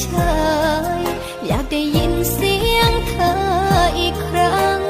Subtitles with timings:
[0.00, 1.02] เย
[1.46, 3.32] อยากได้ยินเสียงเธอ
[3.98, 4.80] อีกครั้ง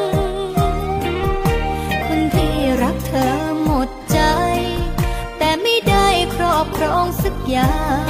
[2.06, 3.30] คนที่รักเธอ
[3.62, 4.18] หมดใจ
[5.38, 8.06] แต่ไม่ได้ครอบครองสักอย่าง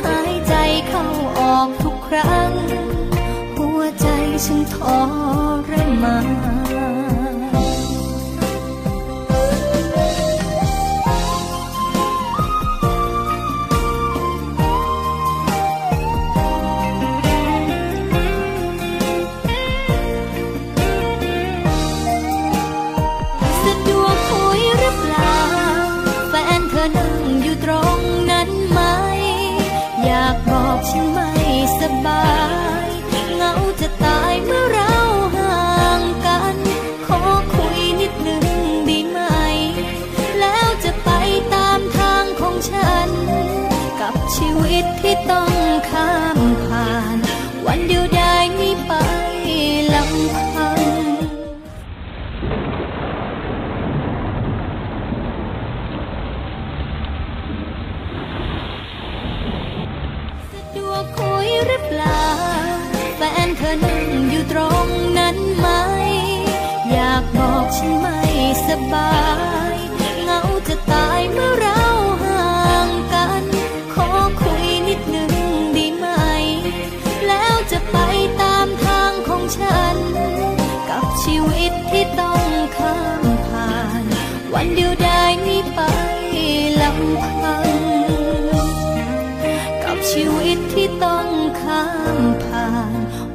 [0.00, 0.54] หายใจ
[0.88, 1.04] เข้า
[1.38, 2.52] ออกทุกครั้ง
[3.56, 4.06] หัวใจ
[4.44, 5.31] ฉันท้อ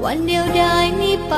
[0.03, 1.33] วันเดียวได้นี้ไป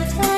[0.00, 0.33] the time.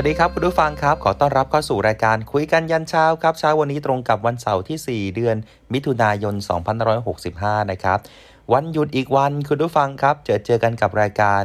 [0.00, 5.36] วัสดีครับคุณผู้ฟังครับ ขอต้อนรับเข้าสู่รายการคุยกันยันเช้าครับเช้าวันนี้ตรงกับวันเสาร์ที่ 4 เดือน
[5.72, 6.34] มิถุนายน
[7.02, 7.98] 2565 นะครับ
[8.52, 11.44] วันหยุดอีกวันคุณผู้ฟังครับ เจอเจอกันกับรายการ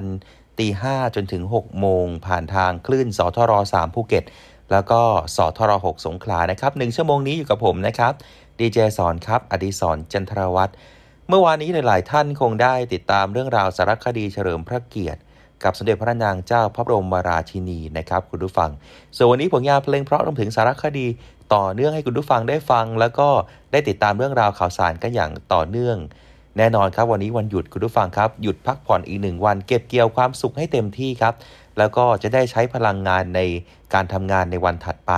[0.59, 4.23] ตีห้จนถึง 6 โมง ผ่านทางคลื่นสทร3ภูเก็ต
[4.71, 5.01] แล้วก็
[5.35, 8.13] สทร6สงขลานะครับหนึ่งชั่วโมงนี้อยู่กับผมนะครับ
[8.59, 10.73] ดีเจสอนครับอดิศรจันทรวัตร
[11.27, 15.21] เมื่อวานนี้หลาย ๆ ท่านคงได้ติดตามเรื่องราวสารคดีเฉลิมพระเกียรติ
[15.63, 18.69] กับสมเด็จพระนางเจ้าพระบรมราชินีนะครับคุณผู้ฟัง
[19.15, 21.07] ส่วนวันนี้ผลงานเพลงเพราะรวมถึงสารคดี
[21.53, 23.29] ต่อเนื่องให้คุณผู้ฟังได้ฟัง แล้วก็
[23.71, 25.97] ได้ติดตามเรื่องราวข่าวสารกันอย่างต่อเนื่อง
[26.57, 31.33] แน่นอนครับวันนี้วันหยุดคุณผู้ฟังครับหยุดพักผ่อนอีกหนึ่งวัน เก็บเกี่ยวความสุขให้เต็มที่ครับ
[31.77, 33.41] แล้วก็จะได้ใช้พลังงานใน
[33.93, 35.13] การทำงานในวันถัดไป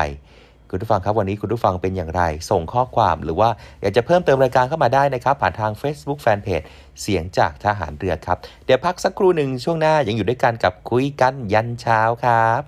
[0.75, 3.49] คุณผู้ฟังครับวันนี้คุณผู้ฟังเป็นอย่างไร ส่งข้อความหรือว่า
[3.81, 6.65] อยากจะเพิ่มเติมรายการเข้ามาได้นะครับ ผ่านทาง Facebook Fanpage
[7.01, 12.61] เสียงจากทหารเรือครับ เดี๋ยวพักสักครู่หนึ่งช่วงหน้ายังอยู่ด้วยกันกับคุยกันยันเช้าครับ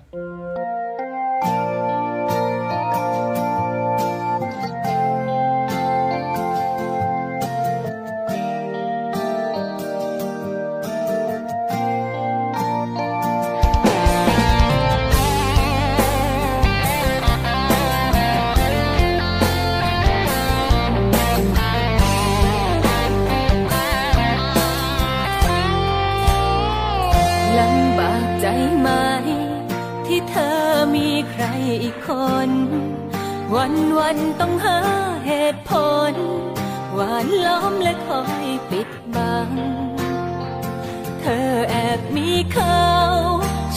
[34.10, 34.78] วันต้องหา
[35.26, 35.72] เหตุผ
[36.12, 36.14] ล
[36.94, 39.50] หวานล้อมและคอยปิดบัง
[41.20, 42.84] เธอแอบมีเขา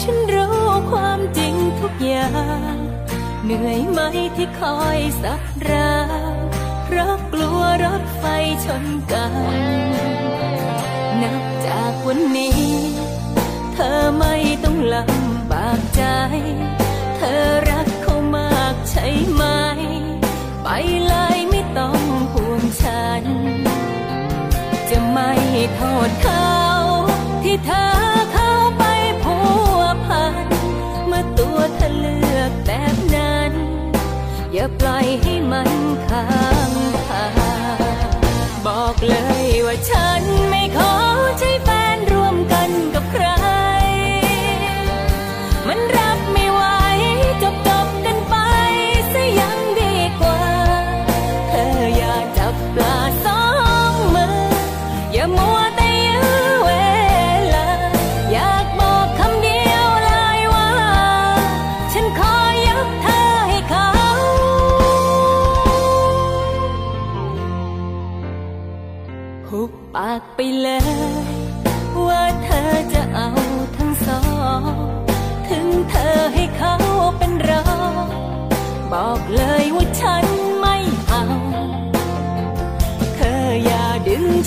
[0.00, 0.60] ฉันรู้
[0.90, 2.30] ความจริงทุกอย่า
[2.74, 2.76] ง
[3.44, 4.00] เหนื่อยไหม
[4.36, 5.96] ที่คอยสักรา
[6.32, 6.34] ว
[6.84, 8.24] เพราะกลัวรถไฟ
[8.64, 9.58] ชนกัน
[11.22, 12.62] นับจากวันนี้
[13.72, 14.34] เธอไม่
[14.64, 16.04] ต้องลำบากใจ
[17.16, 19.44] เธอรักเขามากใช่ไหม
[21.08, 21.98] เลยไม่ต้อง
[22.32, 23.24] ห่วงฉัน
[24.88, 25.32] จะไม่
[25.74, 26.52] โทษเขา
[27.42, 27.88] ที่เธอ
[28.32, 28.84] เข้าไป
[29.22, 29.36] พั
[29.76, 30.46] วพัน
[31.06, 33.52] เมื่อตัวเธอเลือกแบบนั้น
[34.52, 35.70] อย่าปล่อยให้มัน
[36.08, 36.26] ค้า
[36.68, 36.70] ง
[37.06, 37.26] คา
[38.66, 41.11] บอกเลยว่าฉันไม่ขอ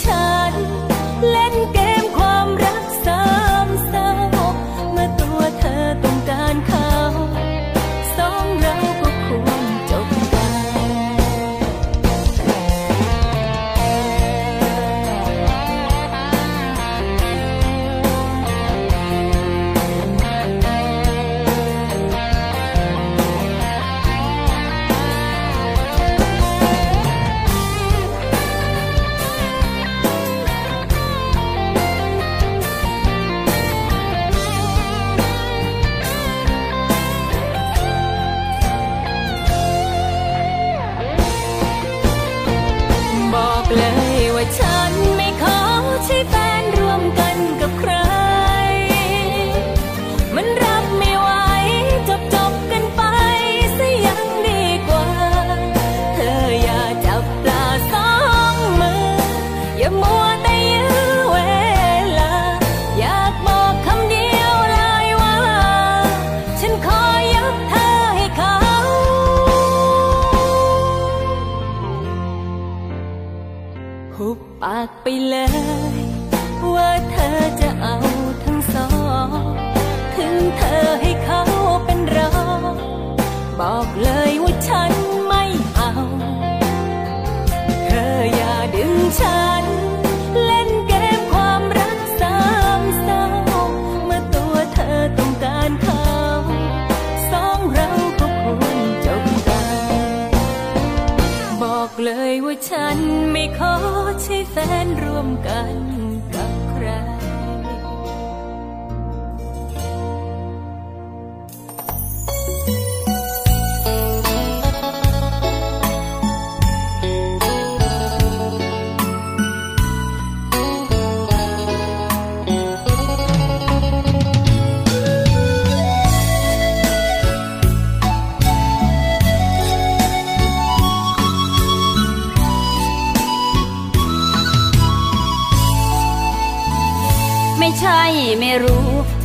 [0.08, 0.35] ดึ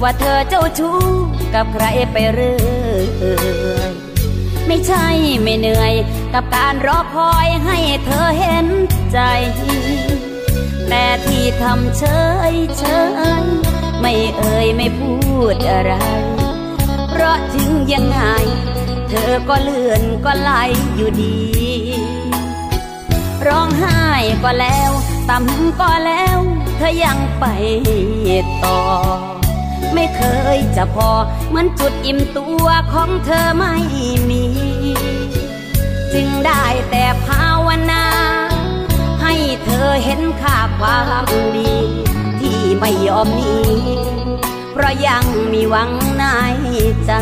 [0.03, 0.99] ว่าเธอเจ้าชู้
[1.55, 3.93] กับใครไปเรื่อย
[4.67, 5.07] ไม่ใช่
[5.43, 5.95] ไม่เหนื่อย
[6.35, 8.67] กับการรอคอยให้เธอเห็น
[9.13, 9.19] ใจ
[10.89, 12.05] แต่ที่ทำเฉ
[12.53, 12.85] ยเฉ
[13.43, 13.45] ย
[14.01, 15.15] ไม่เอ่ยไม่พู
[15.55, 15.93] ดอะไร
[17.11, 18.21] เพราะถึงยังไง
[19.09, 20.51] เธอก็เลื่อนก็ไหล
[20.97, 21.39] อยู่ดี
[23.47, 24.01] ร้องไห้
[24.45, 24.91] ก็แล้ว
[25.31, 26.39] ตำก็แล้ว
[26.77, 27.45] เธอยังไป
[28.65, 28.79] ต่อ
[29.95, 30.23] ไม่เค
[30.57, 31.11] ยจะพอ
[31.49, 33.75] เหมือนจุดอิ่มตัวของเธอไม่
[34.31, 34.45] มี
[36.13, 38.05] จึงได้แต่ภาวนา
[39.23, 41.75] ให้เธอเห็นค่าความดี
[42.41, 43.55] ที่ไม่ยอมมี
[44.73, 46.25] เพราะยังมีหวังใน
[47.07, 47.13] ใจ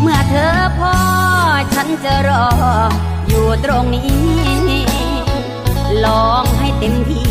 [0.00, 0.94] เมื่อเธอพอ
[1.74, 2.46] ฉันจะรอ
[3.36, 4.12] อยู่ตรงนี้
[6.04, 7.30] ลองให้เต็มที่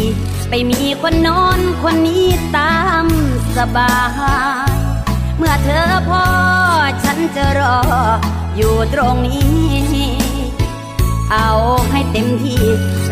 [0.50, 3.06] ไปมีคนนอนคนนี้ตาม
[3.58, 3.96] สบา
[4.72, 4.76] ย
[5.38, 6.26] เมื่อเธอพอ
[7.04, 7.80] ฉันจะรอ
[8.56, 9.46] อยู่ตรงนี้
[11.32, 11.52] เอา
[11.92, 12.64] ให้เต็มที่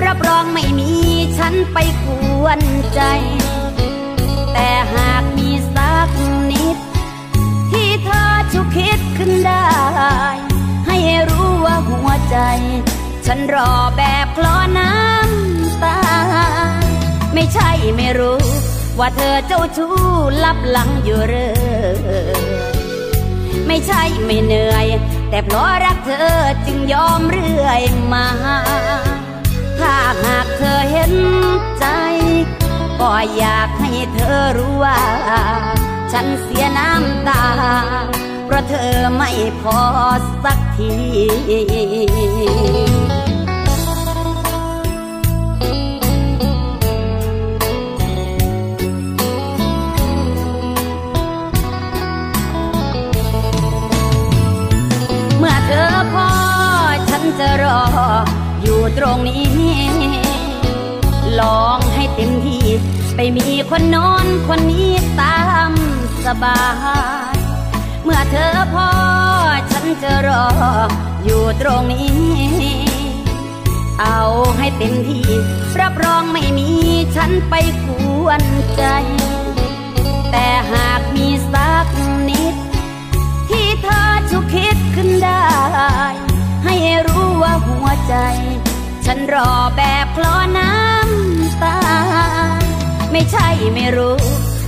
[0.05, 0.91] รับรองไม่มี
[1.37, 2.07] ฉันไปก
[2.41, 2.61] วน
[2.95, 3.01] ใจ
[4.53, 6.09] แต่หากมีสัก
[6.51, 6.77] นิด
[7.71, 10.42] ที่เธอชุกคิดขึ้นได้
[11.03, 12.37] ให้รู้ว่าหัวใจ
[13.25, 15.99] ฉันรอแบบคลอน้ำตา
[17.33, 18.43] ไม่ใช่ไม่รู้
[18.99, 19.93] ว่าเธอเจ้าชู้
[20.43, 21.53] ลับหลังอยู่เรื่อ
[22.41, 22.43] ย
[23.67, 24.87] ไม่ใช่ไม่เหนื่อย
[25.29, 26.33] แต่เพราะรักเธอ
[26.65, 27.81] จึงยอมเรื่อย
[28.13, 28.27] มา
[29.79, 31.13] ถ้าหากเธอเห็น
[31.79, 31.85] ใจ
[33.01, 34.99] ก็อยากให้เธอรู้ว่า
[36.11, 37.43] ฉันเสียน้ำตา
[38.45, 39.31] เพราะเธอไม่
[39.61, 39.79] พอ
[40.43, 40.93] สักที
[55.37, 56.29] เมื่อเธอพอ
[57.09, 57.81] ฉันจะรอ
[58.61, 59.47] อยู่ตรงนี้
[61.39, 62.65] ลองให้เต็มที่
[63.15, 65.37] ไปมีคนนอนคนนี้ตา
[65.69, 65.71] ม
[66.25, 66.59] สบา
[67.12, 67.12] ย
[68.03, 68.89] เมื่อเธอพอ
[69.71, 70.47] ฉันจะรอ
[71.23, 72.13] อยู่ตรงนี้
[74.01, 74.21] เอา
[74.57, 75.27] ให้เต็มที่
[75.79, 76.69] รับรองไม่มี
[77.15, 77.53] ฉันไป
[77.85, 77.87] ก
[78.23, 78.43] วน
[78.77, 78.83] ใจ
[80.31, 81.87] แต่หากมีสัก
[82.29, 82.55] นิด
[83.49, 85.45] ที่เธอชุกคิดขึ้นได้
[86.65, 86.75] ให้
[87.07, 88.15] รู้ว่าหัวใจ
[89.05, 91.77] ฉันรอแบบคลอน้ำตา
[93.11, 94.17] ไม่ใช่ไม่รู้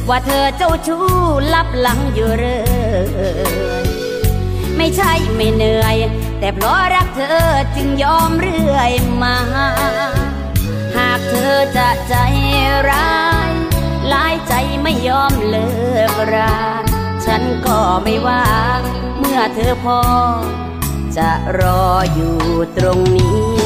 [0.10, 1.06] ว่าเธอเจ้าชู้
[1.54, 3.86] ลับหลังอยู่เรื่อย
[4.78, 5.98] ไม่ใช่ไม่เหนื่อย
[6.40, 9.36] แต่เพราะรักเธอจึงยอมเรื่อยมา
[10.96, 12.16] หากเธอจะใจ
[12.90, 13.16] ร้า
[13.50, 13.52] ย
[14.14, 15.70] ลายใจไม่ยอมเลิ
[16.12, 16.58] กรา
[17.26, 18.46] ฉันก็ไม่ว่า
[19.18, 20.00] เมื่อเธอพอ
[21.18, 22.38] จะรออยู่
[22.78, 23.66] ตรงนี้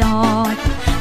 [0.00, 0.18] จอ
[0.52, 0.54] ด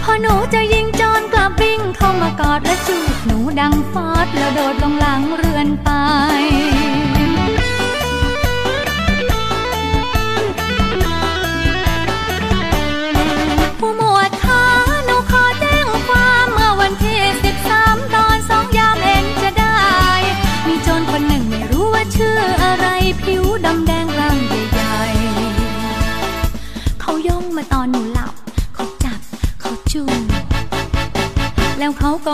[0.03, 5.89] พอหนูจะยิงจอนกลับวิ่งเข้ามากอดและจูบหนูดังฟอดแล้วโดดลงหลังเรือนไป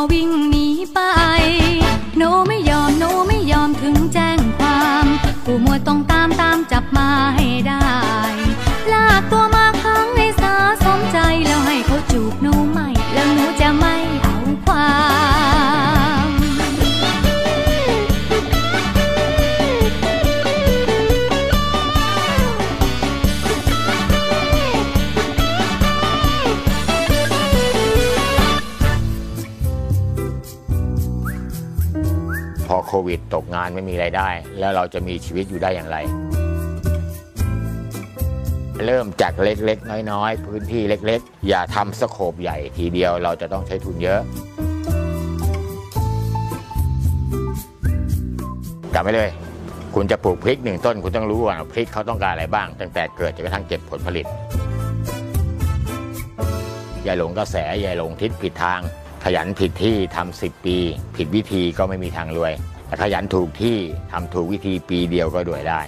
[0.01, 0.60] แล้ว
[34.61, 35.97] แล้วเราจะมีชีวิตอยู่ได้อย่างไร
[38.85, 44.19] เริ่มจากเล็กๆ น้อยๆ พื้นที่เล็กๆ อย่าทำสโคบใหญ่ทีเดียวเราจะต้องใช้ทุนเยอะ
[48.93, 49.29] จำไว้เลย
[49.95, 54.25] คุณจะปลูกพริกหนึ่งต้น คุณต้องรู้ว่าพริกเขาต้องการอะไรบ้าง ตั้งแต่เกิดจนกระทั่งเก็บผลผลิต
[57.03, 58.79] อย่าหลงกระแสอย่าหลงทิศผิดทาง
[59.23, 60.77] ขยันผิดที่ทำสิบปี
[61.15, 62.53] ผิดวิธีก็ไม่มีทางรวย
[63.01, 63.77] ขยันถูกที่
[64.11, 65.81] ทำถูกวิธีปีเดียวก็รวยได้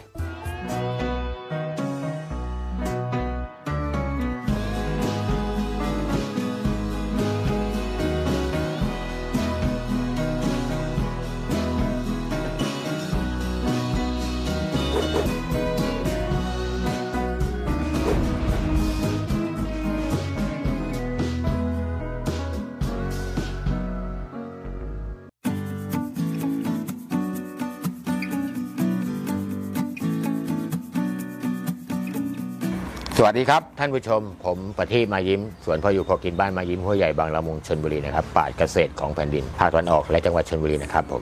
[33.25, 41.13] วัสดีครับ ท่านผู้ชม ผมประทีปมายิ้ม สวนพ่ออยู่พอกินบ้านมายิ้มหัวใหญ่บางละมุงชนบุรีนะครับป่าเกษตรของแผ่นดินภาคตะวันออกและจังหวัดชนบุรีนะครับผ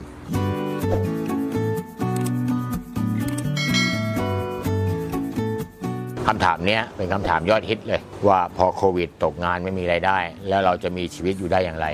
[6.26, 11.86] คำถามนี้เป็นคำถามยอดฮิตเลย ว่าพอโควิดตกงานไม่มีไรายได้ แล้วเราจะมีชีวิตอยู่ได้อย่างไร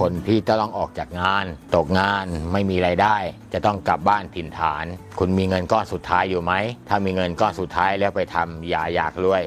[0.00, 1.44] คนที่จะต้องออกจากงาน
[1.76, 3.16] ตกงานไม่มีไรายได้
[3.52, 4.84] จะต้องกลับบ้านถิ่นฐาน
[5.18, 6.52] คุณมีเงินก้อนสุดท้ายอยู่ไหม
[6.88, 9.42] ถ้ามีเงินก้อนสุดท้ายแล้วไปทำอย่าอยากรวย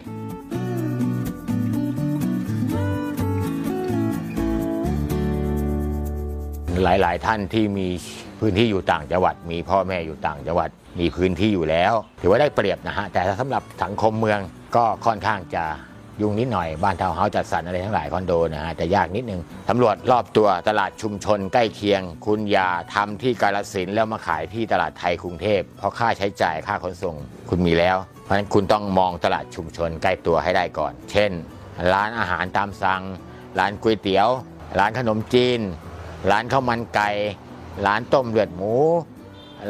[6.84, 7.88] หลาย ๆ ท่านที่มี
[8.40, 14.40] พื้นที่อยู่ต่างจังหวัด มีพ่อแม่อยู่ต่างจังหวัด มีพื้นที่อยู่แล้ว ถือว่าได้เปรียบนะฮะ แต่สำหรับสังคมเมือง
[14.76, 15.64] ก็ค่อนข้างจะ
[16.21, 27.15] ยุ่งนิดหน่อยบ้านทาวน์เฮาส์จัดสรรอะไรทั้งหลายคอนโดนะฮะจะยากนิดนึงตำรวจรอบตัวตลาดชุมชนใกล้เคียง คุณอย่าทำที่กาลสินแล้วมาขายที่ตลาดไทยกรุงเทพเพราะค่าใช้จ่ายค่าขนส่ง
[27.49, 31.31] คุณมีแล้ว เพราะฉะนั้นคุณต้องมองตลาดชุมชนใกล้ตัวให้ได้ก่อน เช่น
[31.93, 33.01] ร้านอาหารตามสั่ง
[33.60, 34.27] ร้านก๋วยเตี๋ยว
[34.79, 35.60] ร้านขนมจีน
[36.31, 37.10] ร้านข้าวมันไก่
[37.86, 38.73] ร้านต้มเลือดหมู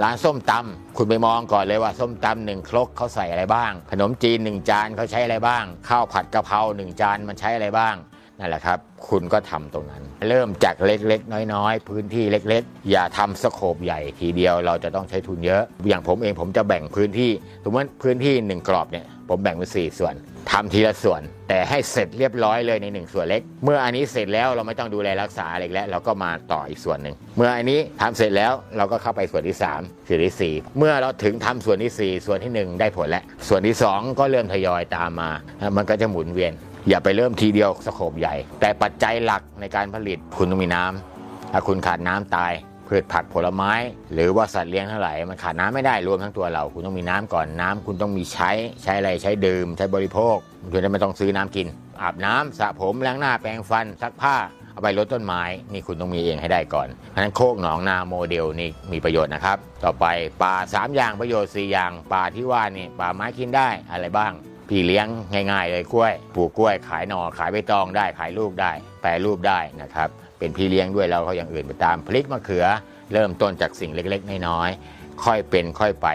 [0.04, 7.96] ร้านส้มตำ คุณไปมองก่อนเลยว่าส้มตำหนึ่งครกเขาใส่อะไรบ้าง ขนมจีนหนึ่งจานเขาใช้อะไรบ้าง ข้าวผัดกะเพราหนึ่งจานมันใช้อะไรบ้าง
[8.40, 17.32] นั่นแหละครับ คุณก็ทำตรงนั้น เริ่มจากเล็กๆ น้อยๆ พื้นที่เล็กๆ อย่าทำสโคบใหญ่ทีเดียวเราจะต้องใช้ทุนเยอะ อย่างผมเองผมจะแบ่งพื้นที่
[17.64, 20.16] สมมติพื้นที่หนึ่งกรอบเนี่ยผมแบ่งเป็นสี่ส่วน
[20.52, 35.30] ทำทีละส่วน แต่ให้เสร็จเรียบร้อยเลยในหนึ่งส่วนเล็ก เมื่ออันนี้เสร็จแล้วเราไม่ต้องดูแลรักษาอะไรแล้ว เราก็มาต่ออีกส่วนหนึ่งเมื่ออันนี้ทำเสร็จแล้วเราก็เข้าไปส่วนที่ 3 ส่วนที่ 4 เมื่อเราถึงทำส่วนทีสี่ 4 ส่วนที่ 1 ได้ผลแล้วส่วนที่ 2 ก็เริ่มทยอยตามมา
[35.78, 36.52] มันก็จะหมุนเวียน
[36.90, 42.54] อย่าไปเริ่มทีเดียวสโคบใหญ่ แต่ปัจจัยหลักในการผลิตคุณต้องมีน้ำถ้าคุณขาดน้ำตาย
[42.94, 43.74] พืชผักผลไม้
[44.14, 48.52] หรือว่าสัตว์เลี้ยงทั้งหลายมันขาดน้ำไม่ได้รวมทั้งตัวเรา คุณต้องมีน้ำก่อนน้ำคุณต้องมีใช้
[48.84, 50.36] ใช้อะไรใช้ดื่ม ใช้บริโภค
[50.72, 51.68] คุณจะไม่ต้องซื้อน้ำกิน
[52.02, 54.36] อาบน้ำสระผมล้างหน้าแปรงฟันซักผ้า
[54.72, 60.06] เอาไปลดต้นไม้นี่คุณต้องมีเองให้ได้ก่อนเพราะฉะนั้นโคกหนองนาโมเดลนี่มีประโยชน์นะครับ ต่อไป
[60.44, 64.32] ป่า 3 อย่างประโยชน์ 4 อย่างป่าที่ว่านี่ป่าไม้กินได้อะไรบ้าง
[64.70, 65.08] พี่เลี้ยง
[65.52, 70.10] ง่าย ๆ เลยกล้วย ปลูกกล้วยขายหน่อขายใบตองได้ขายลูกได้ แปรรูปได้นะครับ
[70.42, 72.66] เป็นพี่เลี้ยงด้วยแล้วเขาอย่างอื่นไปตามพลิกมะเขือ
[73.14, 76.08] เริ่มต้นจากสิ่งเล็กๆน้อยๆค่อยเป็นค่อยไป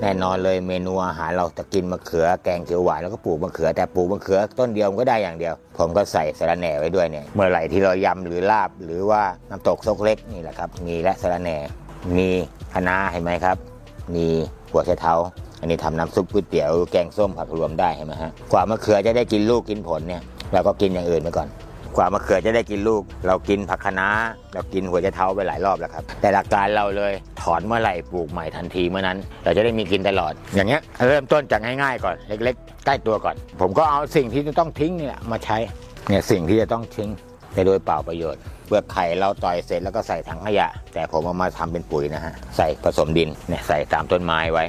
[0.00, 11.56] แน่นอนเลยเมนูอาหารเราจะกินมะเขือแกงเขียวหวานแล้วก็ปลูกมะเขือแต่ปลูกมะเขือต้นเดียวมันก็ได้อย่างเดียว ผมก็ใส่สะระแหน่ไว้ด้วยเนี่ยเมื่อไหร่ที่เรายำหรือลาบหรือว่าน้ำตกซกเล็กนี่แหละครับ มีและสะระแหน่
[12.16, 12.28] มี
[12.74, 13.56] คะน้าเห็นไหมครับ
[14.14, 14.26] มี
[14.70, 15.14] หัวไชเท้า
[15.60, 21.48] อันนี้ทำน้ำซุปก๋วยเตี๋ยวแกงส้มผักรวมได้เห็นไหมฮะกว่ามะเขือจะได้กินลูกกินผลเนี่ยเราก็กินอย่างอื่นไปก่อน
[21.96, 24.08] กว่ามะเขือจะได้กินลูก เรากินผักคะน้า
[24.54, 35.56] เรากินหัวไชเท้าไปหลายรอบแล้วครับ แต่หลักการเราเลยถอนเมื่อไหร่ปลูกใหม่ทันทีเมื่อนั้น เราจะได้มีกินตลอด อย่างเงี้ยเริ่มต้นจากง่ายๆก่อนเล็ก ๆ ใกล้ตัวก่อน ผมก็เอาสิ่งที่จะต้องทิ้งเนี่ยมาใช้
[36.08, 37.08] เนี่ยสิ่งที่จะต้องทิ้ง
[37.54, 44.64] แต่โดยเปล่าประโยชน์เปลือกไข่เราต่อยเสร็จแล้วก็ใส่ถังขยะ แต่ผมเอามาทำเป็นปุ๋ยนะฮะใส่ผสมดินเนี่ยใส่ตามต้นไม้ไว้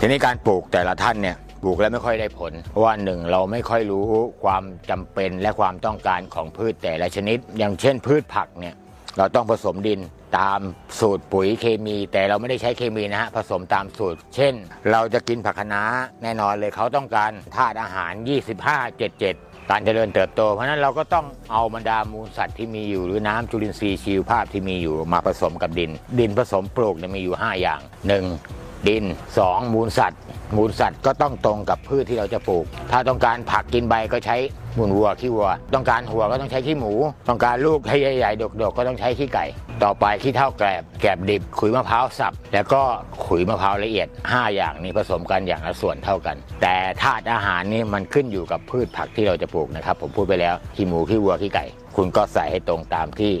[0.00, 4.04] ทีนี้การปลูกแต่ละท่านเนี่ยปลูกแล้วไม่ค่อยได้ผล เพราะว่าหนึ่งเราไม่ค่อยรู้
[4.44, 8.74] ความจำเป็นและความต้องการของพืชแต่ละชนิด อย่างเช่นพืชผักเนี่ย
[9.18, 10.00] เราต้องผสมดิน
[10.38, 10.60] ตาม
[11.00, 14.54] สูตรปุ๋ยเคมี แต่เราไม่ได้ใช้เคมีนะฮะผสมตามสูตร เช่น
[14.90, 15.82] เราจะกินผักคะน้า
[16.22, 18.12] แน่นอนเลยเขาต้องการธาตุอาหาร
[18.50, 27.80] 25 77 การเจริญเติบโต เพราะนั้นเราก็ต้องเอาบรรดามูลสัตว์ที่มีอยู่ หรือน้ำจุลินทรีย์ชีวภาพที่มีอยู่มาผสมกับดิน ดินผสมปลูกเนี่ยมีอยู่ 5 อย่าง
[28.22, 28.57] 1.
[28.88, 29.04] ดิน
[29.38, 29.74] 2.
[29.74, 30.20] มูลสัตว์
[30.56, 34.36] มูลสัตว์ก็ต้องตรงกับพืชที่เราจะปลูก ถ้าต้องการผักกินใบก็ใช้
[34.78, 36.92] มูลวัวขี้วัว ต้องการหัวก็ต้องใช้ขี้หมู
[37.28, 39.44] ต้องการลูกให้ใหญ่ๆดกๆ ก็ต้องใช้ขี้ไก่
[39.84, 42.82] ต่อไปขี้เท่าแกลบแกลบดิบขุยมะพร้าวสับ แล้วก็
[43.26, 51.64] ขุยมะพร้าวละเอียด 5 อย่างนี้ผสมกันอย่างละส่วนเท่ากัน แต่ธาตุอาหารนี่มันขึ้นอยู่กับพืชผักที่เราจะปลูกนะครับ ผมพูดไปแล้วขี้หมูขี้วัวขี้ไก่
[51.96, 53.34] คุณก็ใส่ให้ตรงตามที่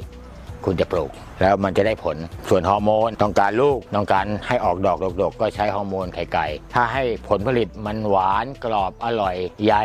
[0.64, 2.16] คุณจะปลูก แล้วมันจะได้ผล
[2.48, 9.84] ส่วนฮอร์โมนต้องการลูกต้องการให้ออกดอกดกๆก็ใช้ฮอร์โมนไข่ไก่ ถ้าให้ผลผลิตมันหวานกรอบอร่อยใหญ่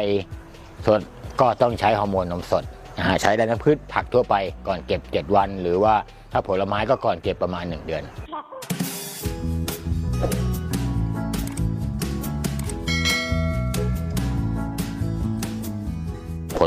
[0.86, 1.02] สด
[1.42, 2.64] ก็ต้องใช้ฮอร์โมนนมสด
[3.22, 4.36] ใช้ได้ทั้งพืชผักทั่วไป
[4.68, 5.96] ก่อนเก็บ 7 วัน หรือว่า
[6.32, 8.04] ถ้าผลไม้ก็ก่อนเก็บประมาณ 1 เดือน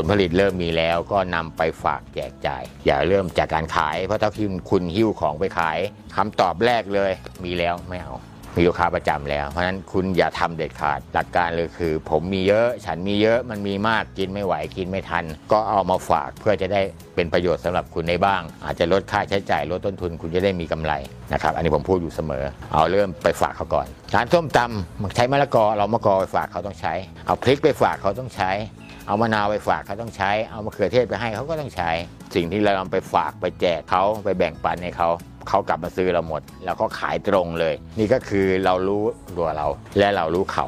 [0.01, 5.77] ลผลิตเริ่มมีแล้วก็นำไปฝากแจกจ่าย อย่าเริ่มจากการขาย เพราะถ้าคุณคุณหิ้วของไปขาย
[6.15, 7.11] คำตอบแรกเลย
[7.43, 8.15] มีแล้วไม่เอา
[8.55, 16.81] มีลูกค้าประจำแล้ว เพราะฉะนั้นคุณอย่าทำเด็ดขาด หลักการเลยคือ ผมมีเยอะฉันมีเยอะมันมีมากกินไม่ไหวกินไม่ทัน ก็เอามาฝากเพื่อจะได้
[17.15, 20.93] เป็นประโยชน์สำหรับคุณได้บ้าง อาจจะลดค่าใช้จ่ายลดต้นทุนคุณจะได้มีกำไร
[21.33, 26.93] นะครับอันนี้ผมพูดอยู่เสมอ เอาเริ่มไปฝากเขาก่อนร้านส้มตำใช้มะละกอเรามะกอไปฝากเขาต้องใช้
[27.25, 28.51] เอาพริกไปฝากเขาต้องใช้
[29.07, 31.89] เอามะนาวไปฝากเขาต้องใช้ เอามะเขือเทศไปให้เขาก็ต้องใช้
[32.35, 35.09] สิ่งที่เรานำไปฝากไปแจกเขาไปแบ่งปันให้เขา
[35.47, 39.03] เขากลับมาซื้อเราหมด แล้วก็ขายตรงเลย นี่ก็คือเรารู้
[39.37, 39.67] ตัวเรา
[39.99, 40.65] และเรารู้เขา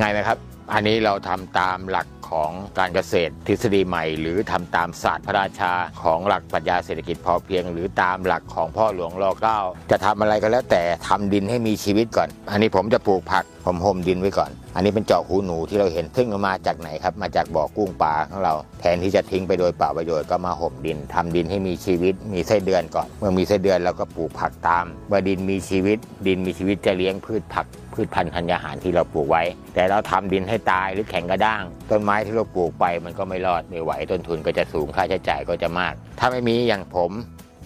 [0.00, 0.38] ง่ายไหมครับ
[0.72, 5.72] อันนี้เราทำตามหลักของการเกษตรทฤษฎีใหม่ หรือทำตามศาสตร์พระราชา
[6.02, 9.58] ของหลักปรัชญาเศรษฐกิจพอเพียง หรือตามหลักของพ่อหลวงรอเก้า
[9.90, 29.42] จะทำอะไรก็แล้วแต่ทำดินให้มีชีวิตก่อน อันนี้ผมจะปลูกผักผมห่มดินไว้ก่อน อันนี้เป็นเจาะหูหนูที่เราเห็นซึ่งมาจากไหนครับ มาจากบ่อกุ้งปลาของเรา แทนที่จะทิ้งไปโดยเปล่าประโยชน์ก็มาห่มดินทำดินให้มีชีวิต มีไส้เดือนก่อน เมื่อมีไส้เดือนเราก็ปลูกผักตาม เมื่อดินมีชีวิต ดินมีชีวิตจะเลี้ยงพืชผัก พืชพันธุ์ธัญญาหารที่เราปลูกไว้
[29.74, 37.12] แต่เราทำดินให้ตายหรือแข็งกระด้าง ต้นไม้ที่เราปลูกไปมันก็ไม่รอดไม่ไหวต้นทุนก็จะสูงค่าใช้จ่ายก็จะมาก ถ้าไม่มีอย่างผม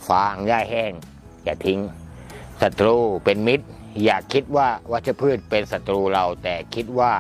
[0.09, 0.93] ฟางหญ้าแห้ง
[1.45, 1.81] อย่าทิ้ง
[2.63, 3.67] ศัตรูเป็นมิตร
[4.05, 7.13] อย่าคิดว่าวัชพืชเป็นศัตรูเรา แต่คิดว่า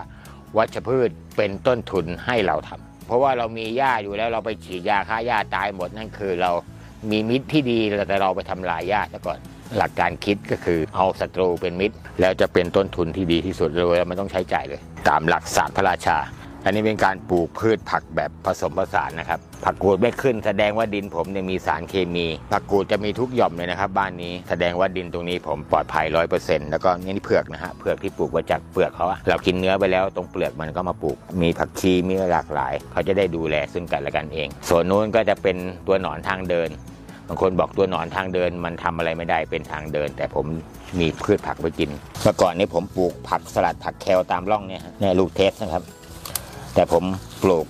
[0.58, 6.50] วัชพืชเป็นต้นทุนให้เราทำเพราะว่าเรามีหญ้าอยู่แล้วเราไปฉีดยาฆ่าหญ้าตายหมดนั่นคือเรา
[7.10, 9.38] มีมิตรที่ดีแต่เราไปทำลายหญ้าซะก่อน
[9.76, 16.18] หลักการคิดก็คือเอาศัตรูเป็นมิตร แล้วจะเป็นต้นทุนที่ดีที่สุดเลยแล้วมันต้องใช้จ่ายเลย ตามหลักศาสตร์พระราชา
[16.64, 36.70] อันนี้เป็นการปลูกพืชผักแบบผสมผสานนะครับ ผักกูดไม่ขึ้น แสดงว่าดินผมเนี่ยมีสารเคมี ผักกูดจะมีทุกหย่อมเลยนะครับบ้านนี้แสดงว่าดินตรงนี้ผมปลอดภัยร้อยเปอร์เซ็นต์แล้วก็นี่เผือกนะฮะเผือกที่ปลูกมาจากเปลือกเขาอะเรากินเนื้อไปแล้วตรงเปลือกมันก็มาปลูก มีผักชีมีหลากหลาย เขาจะได้ดูแลซึ่งกันและกันเอง ส่วนนู้นก็จะเป็นตัวหนอนทางเดิน
[37.28, 40.46] บางคนบอกตัวหนอนทางเดินมันทำอะไรไม่ได้เป็นทางเดิน แต่ผม
[41.00, 41.90] มีพืชผักไปกิน
[42.22, 45.82] เมื่อก่อนนี้ผมปลูกผักสลัดผักแคลตามร่องเนี่ยฮะเนี่ยลูกเทสนะครับ
[46.74, 47.04] แต่ผม
[47.42, 47.66] ปลูก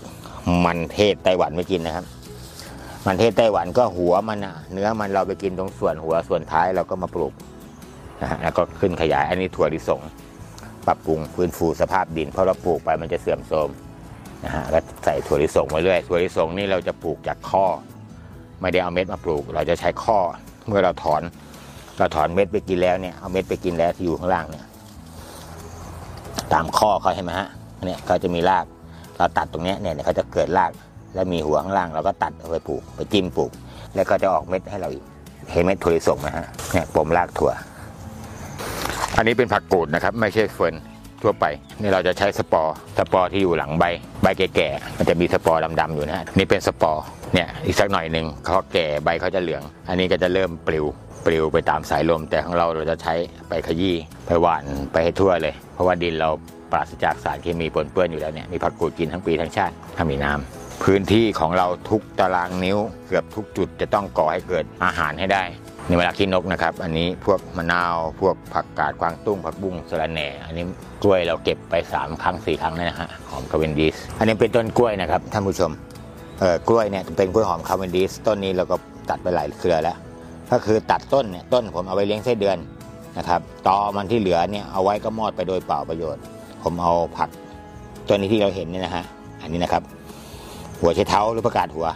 [0.65, 2.05] มันเทศไต้หวันไม่กินนะครับ
[3.07, 7.33] มันเทศไต้หวันก็หัวมันอะเนื้อมันเราไปกินตรงส่วนหัวส่วนท้ายเราก็มาปลูก
[8.23, 10.01] นะฮะแล้วก็ขึ้นขยายอันนี้ถั่วลิสง
[10.87, 13.69] ปรับปรุงฟื้นฟูสภาพดิน เพราะเราปลูกไปมันจะเสื่อมโทรม
[14.45, 17.67] นะฮะก็ใส่ถั่วลิสงมาเรื่อยถั่วลิสงนี่เราจะปลูกจากข้อ
[18.61, 20.19] ไม่ได้เอาเม็ดมาปลูก เราจะใช้ข้อ
[20.67, 21.23] เมื่อเราถอน
[21.99, 24.65] เราถอนเม็ดไปกินแล้วเนี่ยเอาเม็ดไปกินแล้วที่อยู่ข้างล่างเนี่ย
[26.53, 27.49] ตามข้อเขาใช่ไหมฮะ
[27.85, 28.65] เนี่ยเขาจะมีราก
[29.19, 30.71] เราตัดตรงนี้เนี่ยเขาจะเกิดราก
[31.15, 33.51] แล้วมีหัวข้างล่างเราก็ตัดเอาไปปลูก ไปจิ้มปลูก
[33.95, 35.05] แล้วก็จะออกเม็ดให้เราอีก
[35.53, 37.51] เห็นเม็ดถั่วลิสงไหมฮะเนี่ยปมรากถั่ว
[39.17, 40.75] อันนี้เป็นผักกูดนะครับ ไม่ใช่เฟิร์น
[41.23, 41.45] ทั่วไป
[41.81, 43.85] นี่เราจะใช้สปอร์สปอร์ที่อยู่หลังใบ
[44.23, 47.03] ใบแก่ๆมันจะมีสปอร์ดำๆอยู่นะฮะนี่เป็นสปอร์
[47.35, 50.85] เนี่ยอีกสักหน่อยหนึ่งเขาแก่ใบเขาจะเหลือง อันนี้ก็จะเริ่มปลิว
[51.27, 53.15] ปลิวไปตามสายลม แต่ของเราเราจะใช้
[53.49, 56.31] ไปขยี้ไปหว่านไปให้ทั่วเลย เพราะว่าดินเรา
[56.73, 65.43] ปราศจากสารเคมีปนเปื้อนอยู่แล้วเนี่ยมีผักกูดกินทั้งปีทั้งชาติถ้ามีน้ำพื้นที่ของเราทุกตารางนิ้วเกือบทุกจุดจะต้องก่อให้เกิดอาหารให้ได้
[65.87, 70.65] ในเวลาขี้นกนะครับ อันนี้พวกมะนาว พวกผักกาดกวางตุ้ง ผักบุ้งสะระแหน่ อันนี้
[71.03, 75.73] กล้วยเราเก็บไป 3 ครั้ง 4 ครั้งแล้วนะฮะหอมคาเวนดิส อันนี้เป็นต้นกล้วยนะครับท่านผู้ชม
[76.69, 78.77] กล้วยเนี่ยเป็นกล้วยหอมคาเวนดิสต้นนี้เราก็
[79.11, 79.97] ตัดไปหลายเครือแล้ว
[80.51, 82.59] ก็คือตัดต้นเนี่ยต้นผมเอาไว้เลี้ยงไส้เดือน
[83.19, 86.23] นะครับตอมันที่เหลือเนี่ยเอาไว้ก็มอดไปโดยเปล่าประโยชน์
[86.63, 87.29] ผมเอาผัก
[88.07, 89.05] ตัวนี้ที่เราเห็นเนี่ยนะฮะ
[89.43, 89.83] อันนี้นะครับ
[90.81, 91.87] หัวไชเท้าหรือผักกาดหัว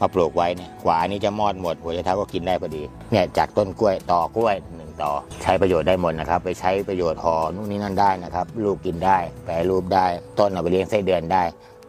[0.00, 10.06] มาปลูกไว้เนี่ยกว่านี้จะมอดหมด หัวไชเท้าก็กินได้พอดีเนี่ยจากต้นกล้วยต่อกล้วยหนึ่งต่อใช้ประโยชน์ได้หมดนะครับ ไปใช้ประโยชน์ห่อนู่นนี่นั่นได้นะครับลูกกินได้แปรรูปได้
[10.38, 11.42] ต้นเอาไปเลี้ยงไส้เดือนได้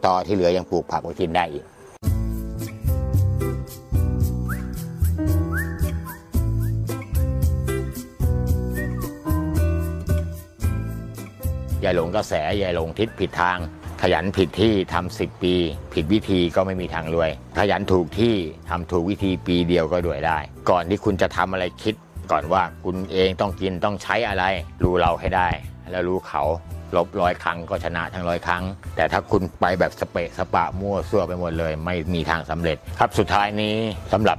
[0.06, 1.64] ต่อที่เหลือยังปลูกผักไว้กินได้อีก
[11.82, 13.58] อย่าหลงกระแสอย่าหลงทิศผิดทาง
[14.02, 15.54] ขยันผิดที่ทำสิบปี
[15.94, 18.34] ผิดวิธีก็ไม่มีทางรวย ขยันถูกที่
[18.70, 20.38] ทำถูกวิธีปีเดียวก็รวยได้
[20.70, 21.94] ก่อนที่คุณจะทำอะไรคิด
[22.32, 24.44] ก่อนว่าคุณเองต้องกินต้องใช้อะไร
[24.82, 25.48] รู้เราให้ได้
[25.90, 26.42] แล้วรู้เขา
[26.96, 28.62] ลบร้อยครั้งก็ชนะทั้งร้อยครั้ง
[28.96, 33.74] แต่ถ้าคุณไปแบบสเปะสปะมั่วซั่วไปหมดเลย ไม่มีทางสำเร็จ ครับสุดท้ายนี้
[34.12, 34.38] สำหรับ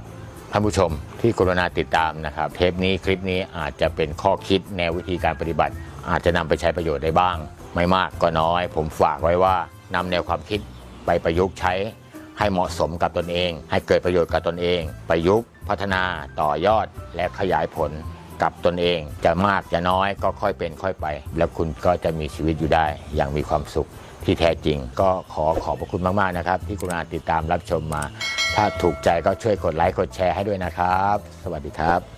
[0.52, 5.74] ท่านผู้ชมที่กรุณาติดตามนะครับ เทปนี้คลิปนี้อาจจะเป็นข้อคิดแนววิธีการปฏิบัติ
[6.10, 7.36] อาจจะนำไปใช้ประโยชน์ได้บ้าง
[7.74, 9.56] ไม่มากก็น้อย ผมฝากไว้ว่า
[9.94, 10.60] นำแนวความคิด
[11.06, 11.74] ไปประยุกต์ใช้
[12.38, 16.02] ให้เหมาะสมกับตนเอง ให้เกิดประโยชน์กับตนเอง ประยุกต์พัฒนา
[16.40, 17.90] ต่อยอดและขยายผล
[18.42, 23.88] กับตนเอง จะมากจะน้อยก็ค่อยเป็นค่อยไป แล้วคุณก็จะมีชีวิตอยู่ได้ อย่างมีความสุข
[24.24, 28.02] ที่แท้จริง ก็ขอขอบพระคุณมาก ๆ นะครับ ที่กรุณาติดตามรับชมมา
[28.56, 32.17] ถ้าถูกใจก็ช่วยกดไลค์กดแชร์ให้ด้วยนะครับ สวัสดีครับ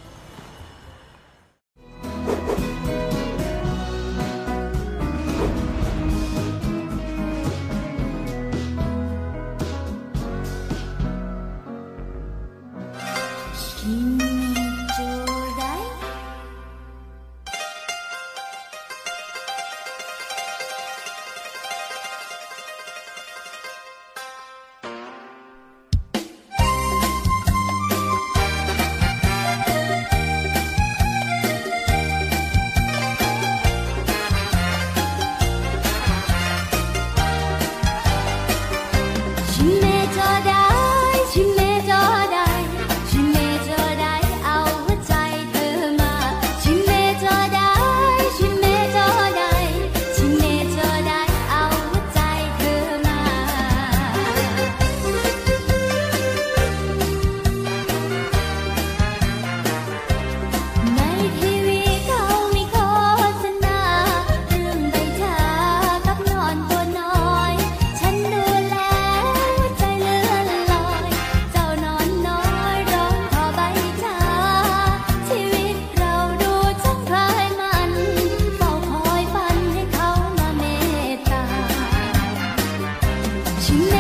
[83.61, 84.00] ฝั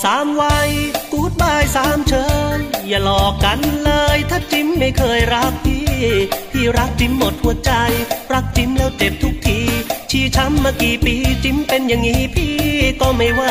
[0.00, 0.70] นให้เขามาเมตตาชิเมจอก่อนสามวัย
[1.12, 2.26] กูดบายสามเชิ
[2.56, 5.86] ญอย่าหลอกกันเลย ถ้าจิ้มไม่เคยรักพี่
[6.52, 7.72] พี่รักจิ้มหมดหัวใจ
[8.32, 9.60] รักจิ้มแล้วเจ็บทุกที
[10.10, 12.56] ชี้ช้ำมากี่ปีจิ้มเป็นอย่างนี้พี่
[13.00, 13.42] ก็ไม่ไหว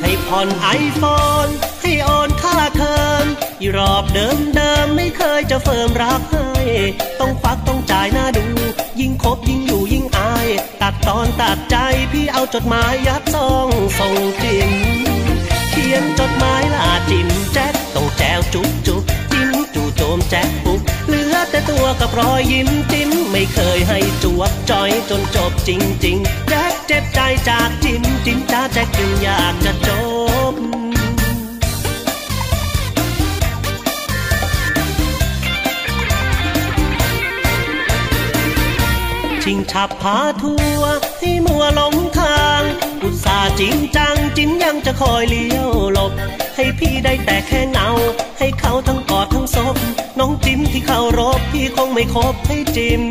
[0.00, 1.02] ให้ผ่อนไอโฟ
[1.46, 1.48] น
[1.82, 3.24] ให้โอนค่าเทอม
[3.60, 6.48] อีรอบเดิมเดิมไม่เคยจะเฟิร์มรักให้
[7.20, 8.26] ต้องควักต้องจ่ายหน้า
[11.40, 11.76] ตัดใจ
[12.12, 13.68] พี่เอาจดหมายยัดซอง
[13.98, 14.70] ส่งจิม
[15.70, 26.16] เขียนจดหมายลาจิมแจ็คต้องแจวจุ๊บจุ๊บจิ้มจู่โจมแจ็คปุ๊บเหลือแต่ตัวกับรอยยิ้มจิ้มไม่เคยให้จวบจอยจนจบจริงจริง
[26.48, 29.88] แจ็คเจ็บใจจากจิ้มจิ้มจ้าแจ็คจึงอยากจะจ
[30.52, 30.85] บ
[39.48, 40.82] ชิงฉับพาทัว
[41.20, 42.62] ให้มัวหลงทาง
[43.02, 46.12] อุตส่าห์จริงจังจินยังจะคอยเลี้ยวหลบ
[46.56, 47.88] ให้พี่ได้แต่แค่เงา
[48.38, 49.76] ให้เขาทั้งกอดทั้งศพ
[50.18, 53.02] น้องจิ้มที่เขารบพี่คงไม่คบให้จิ้ม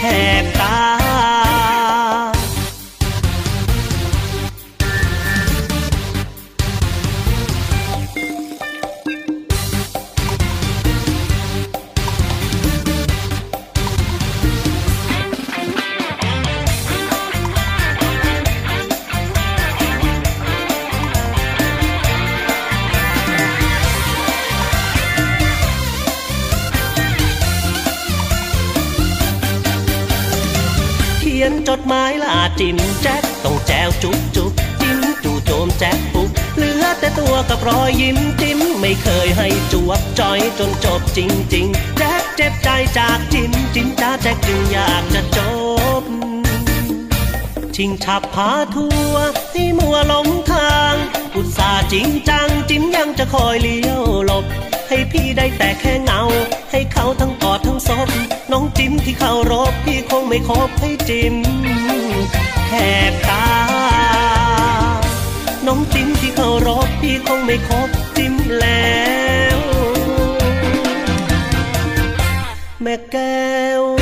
[0.00, 0.04] แห
[0.42, 0.80] กตา
[32.60, 41.18] จิ้มแจ็คต้องแจวจุ๊บจุ๊บจิ้มจู่โจมแจ็คปุ๊บเหลือแต่ตัวกับรอยยิ้มจิ้มไม่เคยให้จวบจอยจนจบจ
[41.54, 45.38] ริงๆแจ็คเจ็บใจจากจิ้มจิ้มจ้าแจ็คจึงอยากจะจ
[46.02, 46.04] บ
[47.76, 49.14] ชิงฉับพาทัว
[49.52, 50.94] ให้มัวหลงทาง
[51.34, 54.44] อุตส่าห์จริงจังจิ้มยังจะคอยเลี้ยวหลบ
[54.88, 56.22] ให้พี่ได้แต่แค่เงา
[56.70, 58.08] ให้เขาทั้งกอดทั้งศพ
[58.52, 61.36] น้องจิ้มที่เขารบพี่คงไม่คบให้จิ้ม
[62.70, 62.76] แห
[63.10, 63.46] กตา
[65.66, 68.98] น้องจิ้มที่เขารบพี่คงไม่คบจิ้มแล้
[69.56, 69.58] ว
[72.82, 73.50] แม่แก้
[73.80, 73.99] ว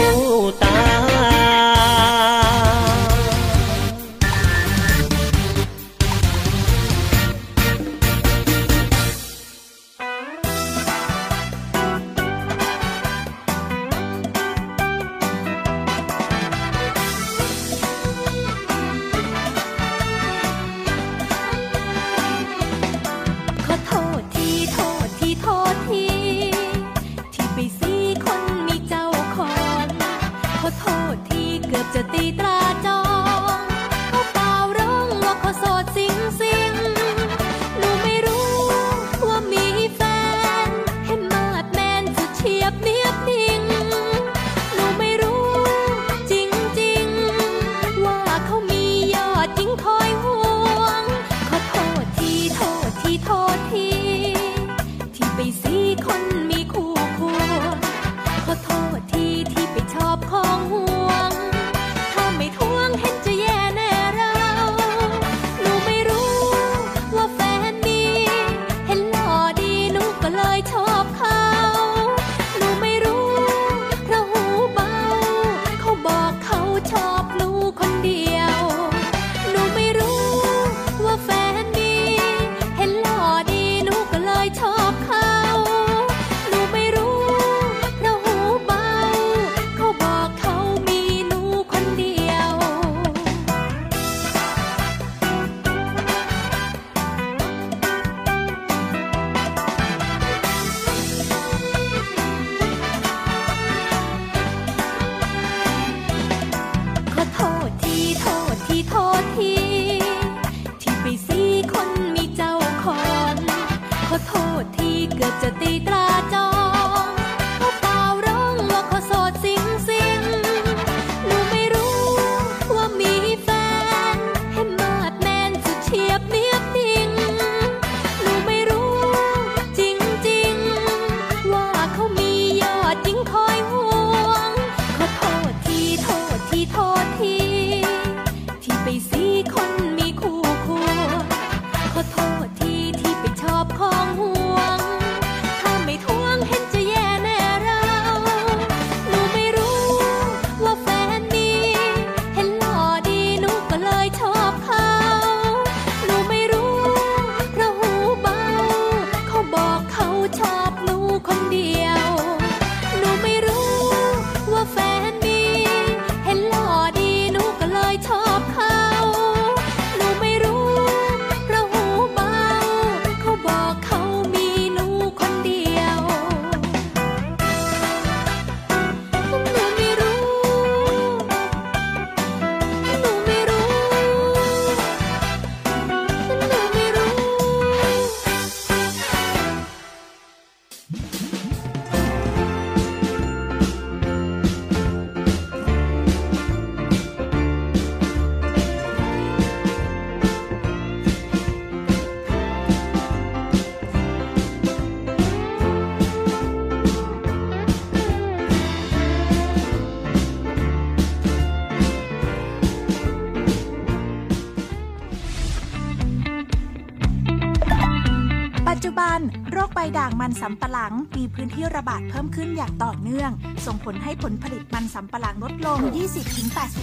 [220.30, 223.30] มันสำปะหลังมีพื้นที่ระบาดเพิ่มขึ้นอย่างต่อเนื่อง
[223.66, 225.78] ส่งผลให้ผลผลิตมันสำปะหลังลดลง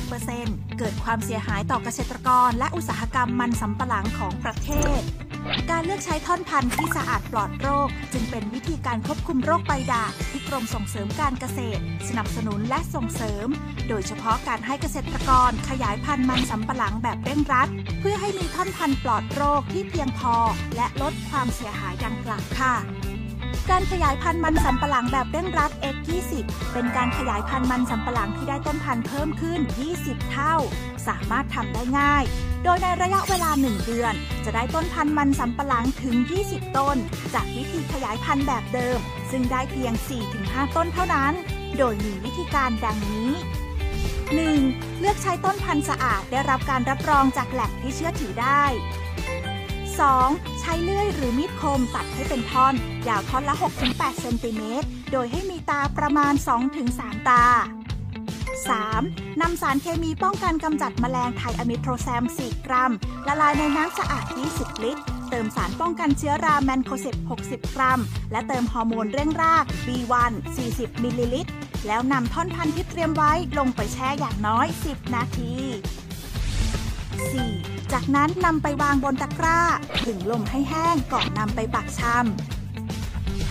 [0.07, 4.69] 20-80%เกิดความเสียหายต่อเกษตรกร และอุตสาหกรรมมันสำปะหลังของประเท
[4.99, 5.01] ศ
[5.71, 13.47] การเลือกใช้ท่อนพันธุ์ที่สะอาดปลอดโรค จึงเป็นวิธีการควบคุมโรคใบด่างที่กรมส่งเสริมการเกษตร สนับสนุนและส่งเสริม
[13.89, 17.69] โดยเฉพาะการให้เกษตรกรขยายพันธุ์มันสำปะหลังแบบเร่งรัด
[17.99, 20.35] เพื่อให้มีท่อนพันธุ์ปลอดโรคที่เพียงพอ
[20.75, 22.75] และลดความเสียหายดังกล่าวค่ะ
[23.71, 26.31] การขยายพันธุ์มันสำปะหลังแบบเร่งรัด X20
[26.73, 29.59] เป็นการขยายพันธุ์มันสำปะหลังที่ได้ต้นพันธุ์เพิ่มขึ้น
[29.95, 30.55] 20 เท่า
[31.07, 32.23] สามารถทำได้ง่าย
[32.63, 34.13] โดยในระยะเวลา 1 เดือน
[34.45, 36.15] จะได้ต้นพันธุ์มันสำปะหลังถึง
[36.47, 36.97] 20 ต้น
[37.33, 38.97] จากวิธีขยายพันธุ์แบบเดิม
[39.31, 39.93] ซึ่งได้เพียง
[40.33, 41.33] 4-5 ต้นเท่านั้น
[41.77, 43.31] โดยมีวิธีการดังนี้
[44.35, 44.99] 1.
[44.99, 48.63] เลือกใช้ต้นพันธุ์สะอาดได้รับการรับรองจากแหล่งที่เชื่อถือได้
[50.03, 50.59] 2.
[50.59, 52.73] ใช้เลื่อยหรือมีดคมตัดให้เป็นท่อน
[53.07, 53.55] ยาวท่อนละ
[53.87, 56.33] 6-8 เซนติเมตร โดยให้มีตาประมาณ
[56.81, 57.43] 2-3 ตา
[58.63, 59.41] 3.
[59.41, 62.91] นำสารเคมีป้องกันกำจัดแมลงไทอะมีทอกแซม 4 กรัม
[63.27, 67.15] ละลายในน้ำสะอาด 20 ลิตร เติมสารป้องกันเชื้อราแมนโคเซป
[67.45, 70.31] 60 กรัม และเติมฮอร์โมนเร่งราก B1
[70.67, 71.51] 40 มิลลิลิตร
[71.87, 77.74] แล้วนำท่อนพันธุ์ที่เตรียมไว้ลงไปแช่อย่างน้อย 10 นาที 4.
[77.93, 79.61] จากนั้นนำไปวางบนตะกร้า
[80.05, 82.15] ถึงลมให้แห้งก่อนนำไปปักชำ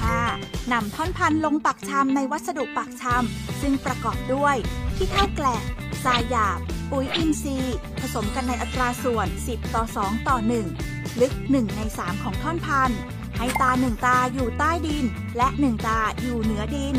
[0.02, 0.72] 5.
[0.72, 4.56] นำท่อนพันธุ์ลงปักชำในวัสดุปักชำซึ่งประกอบด้วย
[4.96, 5.62] ขี้เท่าแกลบ
[6.04, 6.58] ทรายหยาบ
[6.90, 10.36] ปุ๋ยอินทรีย์ ผสมกันในอัตราส่วน 10 ต่อ 2 ต่อ
[10.78, 12.98] 1 ลึก 1 ใน 3 ของท่อนพันธุ์
[13.36, 15.04] ให้ตา1ตาอยู่ใต้ดิน
[15.36, 16.96] และ 1 ตาอยู่เหนือดิน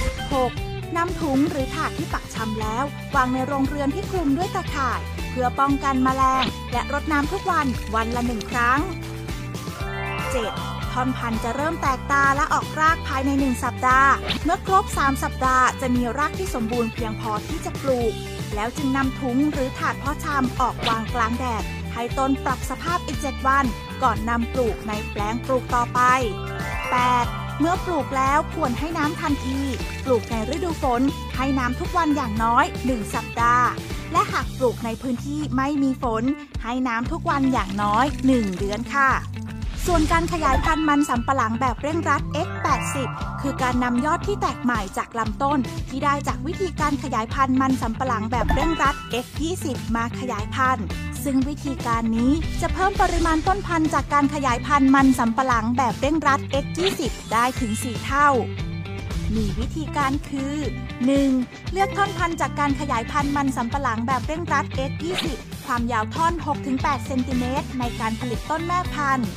[0.00, 0.96] 6.
[0.96, 2.84] นำถุงหรือถาดที่ปักชำแล้ว
[3.14, 5.00] วางในโรงเรือนที่คลุมด้วยตะข่าย
[5.32, 8.80] เพื่อป้องกันแมลง และรดน้ำทุกวันวันละหนึ่งครั้ง
[10.24, 10.92] 7.
[10.92, 14.12] ท่อนพันธุ์จะเริ่มแตกตาและออกรากภายใน 1 สัปดาห์
[14.44, 18.12] เมื่อครบ 3 สัปดาห์จะมีรากที่สมบูรณ์เพียงพอที่จะปลูก
[18.54, 21.64] แล้วจึงนำถุงหรือถาดพาะชำออกวางกลางแดด
[21.94, 23.64] ให้ต้นปรับสภาพอีก 7 วัน
[24.02, 26.00] ก่อนนำปลูกในแปลงปลูกต่อไป
[26.82, 27.41] 8.
[27.58, 29.58] เมื่อปลูกแล้วควรให้น้ำทันที
[30.04, 31.02] ปลูกในฤดูฝน
[31.36, 33.68] ให้น้ำทุกวันอย่างน้อย 1 สัปดาห์
[34.12, 36.24] และหากปลูกในพื้นที่ไม่มีฝน
[36.62, 39.10] ให้น้ำทุกวันอย่างน้อย 1 เดือนค่ะ
[39.86, 42.96] ส่วนการขยายพันธุ์มันสำปะหลังแบบเร่งรัด X80
[43.40, 48.94] คือการนำยอดที่แตกใหม่จากลำต้น ที่ได้จากวิธีการขยายพันธุ์มันสำปะหลังแบบเร่งรัด
[49.24, 50.86] X20 มาขยายพันธุ์
[51.24, 57.00] ซึ่งวิธีการนี้จะเพิ่มปริมาณต้นพันธุ์จากการขยายพันธุ์มันสำปะหลังแบบเร่งรัด X20
[57.32, 58.28] ได้ถึง 4 เท่า
[59.34, 60.56] มีวิธีการคือ
[61.14, 61.72] 1.
[61.72, 65.26] เลือกท่อนพันธุ์จากการขยายพันธุ์มันสำปะหลังแบบเร่งรัด X20
[65.66, 66.32] ความยาวท่อน
[66.70, 69.28] 6-8 เซนติเมตรในการผลิตต้นแม่พันธุ์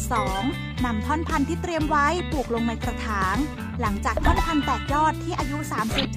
[0.00, 0.84] 2.
[0.84, 3.36] นำท่อนพันธุ์ที่เตรียมไว้ปลูกลงในกระถาง
[3.80, 5.58] หลังจากท่อนพันธุ์แตกยอดที่อายุ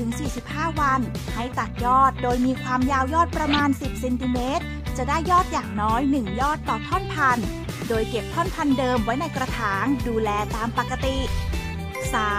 [0.09, 1.01] 30-45 วัน
[1.35, 4.65] ให้ตัดยอดโดยมีความยาวยอดประมาณ 10 เซนติเมตร
[4.97, 7.47] จะได้ยอดอย่างน้อย 1 ยอดต่อท่อนพันธุ์
[7.89, 11.17] โดยเก็บท่อนพันธุ์เดิมไว้ในกระถาง ดูแลตามปกติ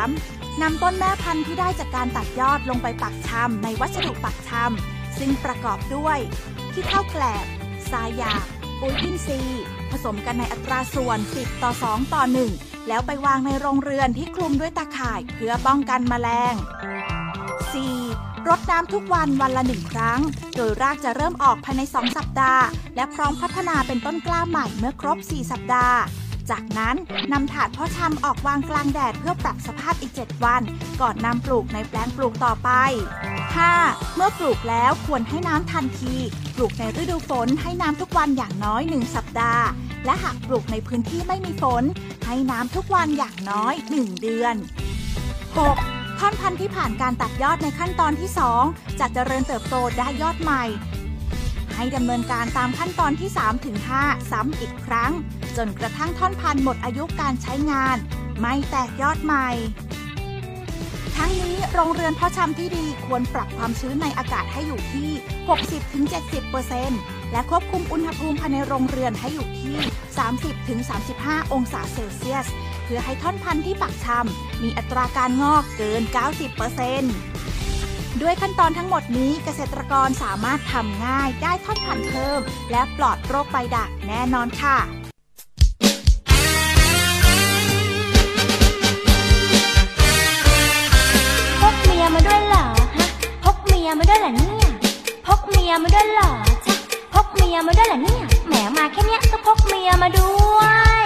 [0.04, 0.62] 3.
[0.62, 6.18] นำต้นแม่พันธุ์ที่ได้จากการตัดยอดลงไปปักชำในวัสดุปักชำซึ่งประกอบด้วย
[6.72, 7.44] ขี้เท่าแกลบ
[7.90, 8.44] ทรายหยาบ
[8.80, 12.22] ปุ๋ยอินทรีย์ผสมกันในอัตราส่วน 10 ต่อ 2 ต่อ
[12.56, 18.33] 1 แล้วไปวางในโรงเรือนที่คลุมด้วยตาข่ายเพื่อป้องกันแมลง 4.
[18.48, 20.20] รดน้ำทุกวันวันละหนึ่งครั้ง
[20.56, 22.64] โดยรากจะเริ่มออกภายใน 2 สัปดาห์
[22.96, 25.98] และพร้อมพัฒนาเป็นต้นกล้าใหม่เมื่อครบ 4 สัปดาห์
[26.50, 26.96] จากนั้น
[27.32, 30.62] นำถาดเพาะชำออกวางกลางแดดเพื่อปรับสภาพอีก 7 วัน
[31.00, 32.70] ก่อนนำปลูกในแปลงปลูกต่อไป
[33.44, 34.16] 5.
[34.16, 36.14] เมื่อปลูกแล้วควรให้น้ำทันที
[36.56, 39.64] ปลูกในฤดูฝนให้น้ำทุกวันอย่างน้อย 1 สัปดาห์
[40.04, 41.84] และหากปลูกในพื้นที่ไม่มีฝน
[42.26, 44.54] ให้น้ำทุกวันอย่างน้อย 1 เดือน
[45.36, 46.03] 6.
[46.18, 48.30] ท่อนพันธุ์ที่ผ่านการตัดยอดในขั้นตอนที่
[48.64, 50.64] 2 จะเจริญเติบโตได้ยอดใหม่
[51.74, 55.12] ให้ดำเนินการตามขั้นตอนที่ 3 ถึง 5 ซ้ำอีกครั้ง
[55.56, 57.96] จนกระทั่งท่อนพันธุ์หมดอายุการใช้งาน
[58.40, 59.48] ไม่แตกยอดใหม่
[61.16, 65.10] ทั้งนี้โรงเรือนเพาะชำที่ดีควรปรับความชื้นในอากาศให้อยู่ที่
[66.00, 69.76] 60-70%และควบคุมอุณหภูมิภายในโรงเรือนให้อยู่ที่
[70.64, 72.46] 30-35 องศาเซลเซียส
[72.84, 76.02] เพื่อให้ท่อนพันธุ์ที่ปักชำมีอัตราการงอกเกิน
[77.32, 84.76] 90%ด้วยขั้นตอนทั้งหมดนี้เกษตรกรสามารถทำง่ายได้ท่อนพันธุ์เพิ่ม และปลอดโรคใบด่างแน่นอนค่ะ
[91.60, 92.66] พกเมียมาด้วยเหรอ
[92.96, 93.08] ฮะ
[93.44, 94.70] พกเมียมาด้วยเหรอเนี่ย
[95.26, 96.30] พกเมียมาด้วยเหรอ
[96.66, 96.74] จ๊ะ
[97.14, 100.60] พกเมียมาด้วยเหรอเนี่ยแหมมาแค่เนี้ยก็พกเมียมาด้ว
[101.02, 101.03] ย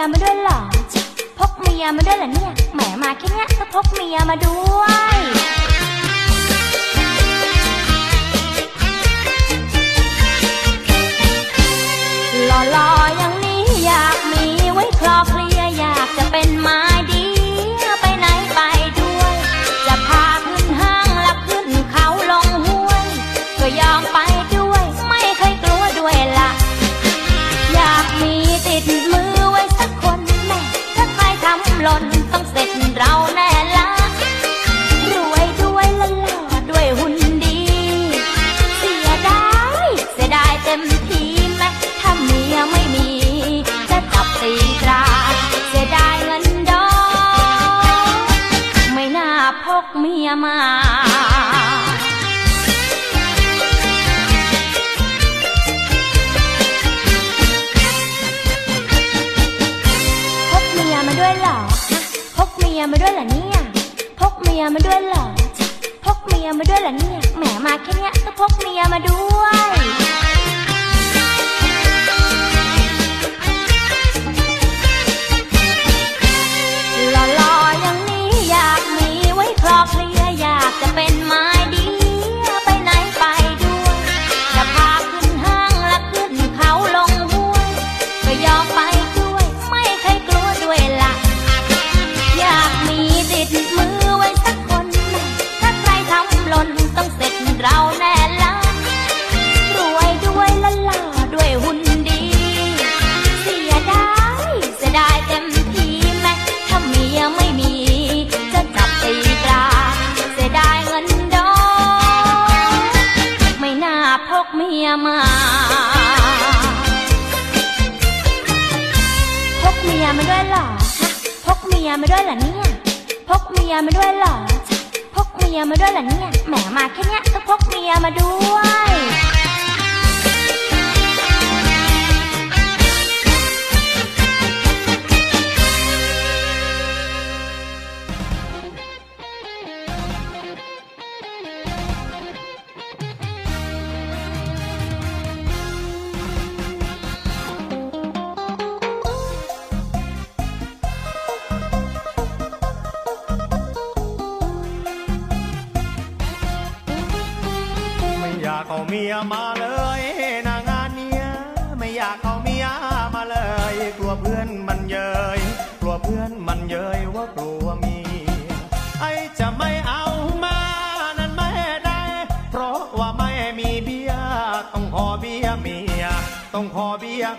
[0.00, 0.60] ยมาด้วยหรอ
[1.38, 4.82] พกเมียมาด้วยเหรอเนี่ยแหมมาแค่เนี้ยก็พกเมียมาด้ว
[5.14, 5.16] ย
[12.46, 16.89] หล่อๆอย่างนี้อยากมีไว้คลอเคลียอยากจะเป็นมา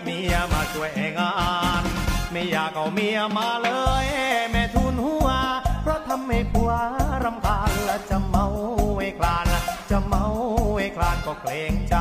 [0.02, 1.34] เมียมาช่วยงา
[1.80, 1.82] น
[2.32, 3.70] ไม่อยากเอาเมียมาเล
[4.04, 4.06] ย
[4.50, 5.28] แม่ทุนหัว
[5.82, 6.70] เพราะทำให้ผัว
[7.24, 8.46] รำคาญและจะเมา
[8.98, 9.46] ไอ้คลาน
[9.90, 10.24] จะเมา
[10.76, 11.96] ไอ้คลานก็เกรงใจ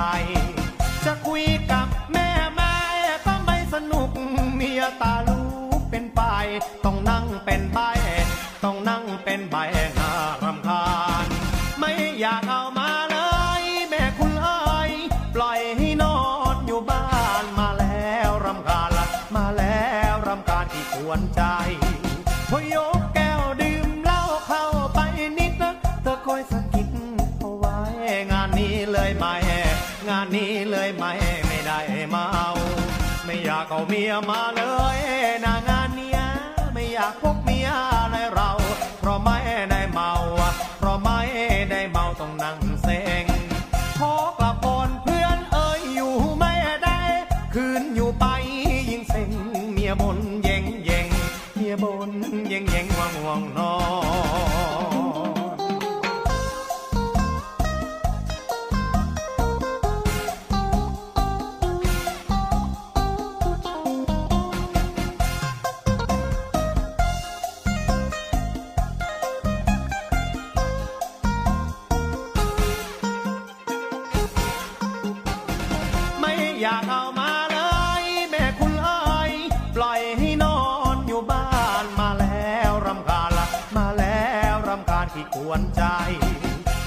[1.06, 2.74] จะคุยกับแม่แม่
[3.26, 4.10] ก็ไม่สนุก
[4.56, 5.42] เมียตาลู
[5.78, 6.22] กเป็นไป
[6.86, 7.80] ต้องนั่งเป็นใบ
[8.64, 9.56] ต้องนั่งเป็นใบ
[9.96, 10.12] หน้า
[10.44, 10.86] รำคา
[11.24, 11.26] ญ
[11.80, 12.81] ไม่อยากเอามา
[30.36, 31.13] นี้เลยไม่
[31.47, 32.28] ไม่ได้เมา
[33.26, 34.63] ไม่อยากเอาเมียมาเล
[34.97, 35.01] ย
[85.60, 85.84] นใจ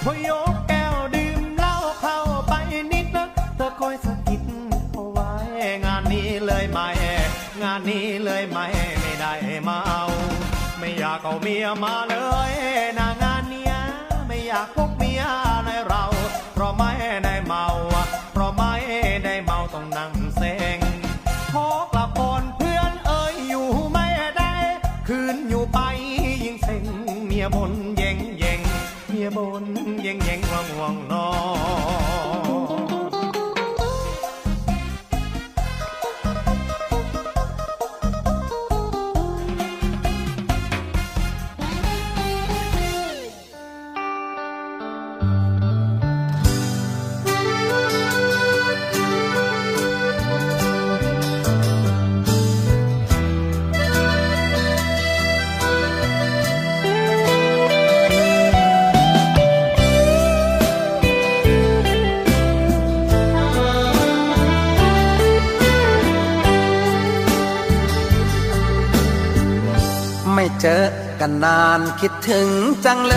[0.05, 2.53] พอยกแก้วดื่มเหล้าเข้าไป
[2.93, 4.43] นิดนะเธอคอยสะกิด
[4.93, 5.31] เอาไว้
[5.85, 6.89] งานนี้เลยไม่
[7.63, 8.67] งานนี้เลยไม่
[9.01, 9.33] ไม่ได้
[9.65, 9.81] เมา
[10.79, 12.17] ไม่อยากเอาเมียมาเล
[12.51, 12.53] ย
[12.99, 13.75] นะงานเนี้ย
[14.27, 14.94] ไม่อยากพก
[71.27, 72.49] กันนานคิดถึง
[72.85, 73.17] จังเล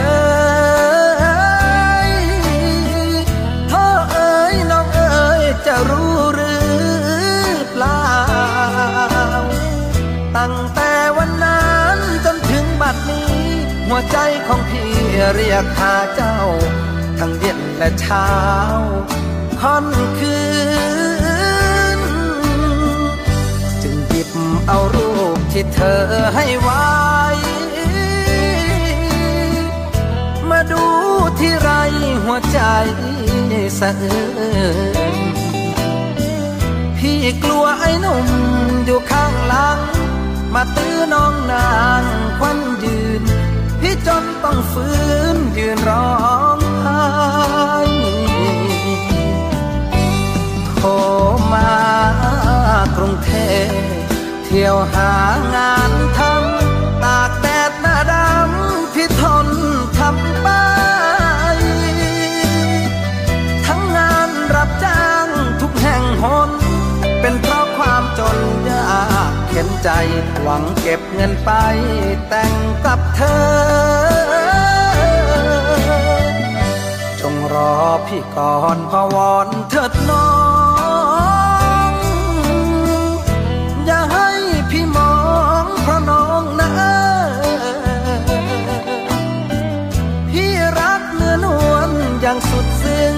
[2.08, 2.12] ย
[3.70, 6.68] เธอเอ๋ยน้องเอ๋ยจะรู้หรือ
[7.72, 8.04] เปล่า
[10.38, 13.36] ตั้งแต่วันนั้นจนถึงบัดนี้
[13.88, 14.92] หัวใจของพี่
[15.36, 16.38] เรียกหาเจ้า
[17.20, 18.30] ทั้งเย็นและเช้า
[19.62, 19.86] ค่อน
[20.20, 20.38] คื
[21.98, 22.00] น
[23.82, 24.30] จึงหยิบ
[24.68, 26.02] เอารูปที่เธอ
[26.36, 26.88] ให้ไว้
[31.40, 31.70] ที่ไร
[32.24, 32.60] หัวใจ
[33.80, 34.20] สะอื้
[35.16, 35.18] น
[36.98, 38.28] พี่กลัวไอ้หนุ่ม
[38.86, 39.80] อยู่ข้างหลัง
[40.54, 41.72] มาตื้อน้องนา
[42.02, 42.04] ง
[42.40, 43.24] ควันยืน
[43.82, 44.98] พี่จนต้องฟื้
[45.34, 46.12] นยืนร้อ
[46.58, 47.06] งไห้
[50.76, 50.90] โทร
[51.54, 51.72] มา
[52.98, 53.32] กรุงเท
[53.68, 53.70] พ
[54.46, 55.14] เที่ยวหา
[55.56, 56.37] งานทำ
[69.84, 69.90] ใจ
[70.42, 71.52] หวังเก็บเงินไป
[72.30, 72.54] แต่ง
[72.86, 74.38] กับเธอ
[77.20, 77.76] จงรอ
[78.08, 80.30] พี่ก่อนพวอนเถิดน้อ
[81.90, 81.92] ง
[83.86, 84.30] อย่าให้
[84.72, 85.16] พี่มอ
[85.64, 86.70] งเพราะน้องนะ
[90.30, 91.90] พี่รักเนื้อนวล
[92.22, 93.14] อย่างสุดซึ้ง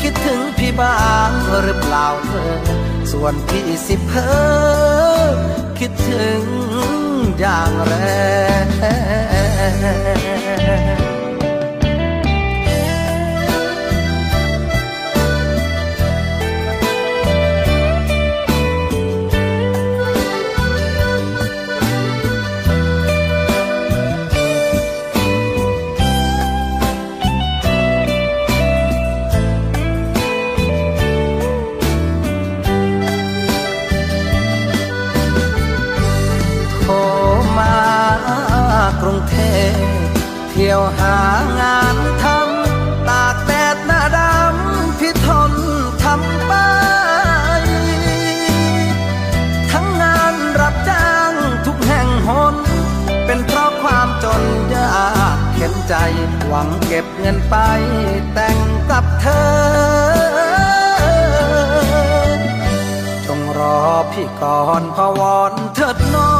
[0.00, 0.96] คิดถึงพี่บ้า
[1.28, 1.30] ง
[1.62, 2.81] หรือเปล่าเธอ
[3.12, 4.28] ส่วนพี่สิเพอ
[5.78, 6.42] คิดถึง
[7.38, 7.92] อย่างแร
[11.00, 11.01] ง
[39.02, 39.36] กรุงเท
[39.72, 39.74] พ
[40.50, 41.16] เที่ยวหา
[41.60, 45.52] งานทำตากแดดหน้าดำพี่ทน
[46.04, 46.52] ทำไป
[49.70, 51.32] ทั้งงานรับจ้าง
[51.66, 52.56] ทุกแห่งหน
[53.26, 54.42] เป็นเพราะความจน
[54.74, 55.94] ยากเข็นใจ
[56.46, 57.56] หวังเก็บเงินไป
[58.34, 58.58] แต่ง
[58.90, 60.22] กับเธอ
[63.26, 63.80] จงรอ
[64.12, 66.31] พี่ก่อนพวอนเถิดน้อง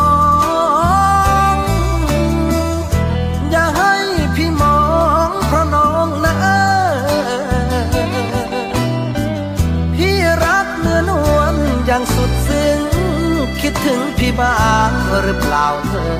[14.40, 14.90] บ้าง
[15.22, 16.12] หรือเปล่าเธอ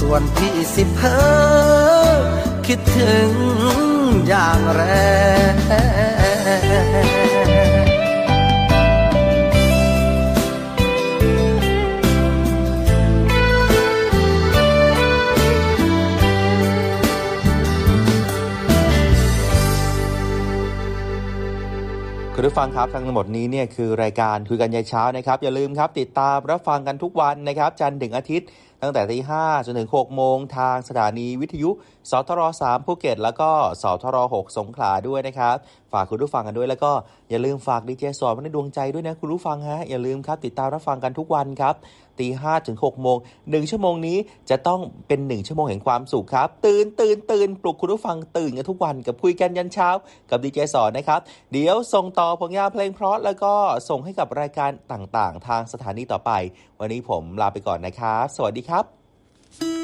[0.00, 1.16] ส่วนพี่สิเพอ
[2.66, 3.30] คิดถึง
[4.28, 4.82] อย่างแร
[5.52, 5.54] ง
[22.40, 28.46] คุณผู้ฟังครับทั้งหมดนี้เนี่ยคือรายการคุยกันยายเช้านะครับ อย่าลืมครับ ติดตามรับฟังกันทุกวันนะครับ จันทร์ถึงอาทิตย์
[28.82, 31.70] ตั้งแต่ตีห้าจนถึงหกโมงทางสถานีวิทยุ
[32.10, 33.50] สทร3ภูเก็ต แล้วก็
[33.82, 35.56] สทร6สงขลาด้วยนะครับ
[35.92, 36.92] ฝากคุณผู้ฟังกันด้วยแล้วก็
[37.30, 41.74] อย่าลืมฝากดีเจสอนไว้ในดวงใจด้วยนะคุณผู้ฟังฮะอย่าลืมครับ ติดตามรับฟังกันทุกวันครับ
[42.18, 43.16] ตีห้าถึงหกโมง
[43.50, 44.18] หนึ่งชั่วโมงนี้
[44.50, 49.88] จะต้องเป็นหนึ่งชั่วโมงแห่งความสุขครับ ตื่นตื่นตื่นปลุกคุณผู้ฟังตื่นกันทุกวันกับคุยกันยันเช้า
[50.30, 51.20] กับดีเจสอนนะครับ
[51.52, 53.52] เดี๋ยวส่งต่อผลงานเพลงเพราะแล้วก็
[53.88, 56.30] ส่งให้กับรายการต่างๆ ทางสถานีต่อไป
[56.80, 59.79] วันนี้ผมลาไปก่อนนะครับ สวัสดีครับ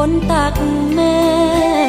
[0.00, 0.54] นบนตัก
[0.94, 1.79] แม่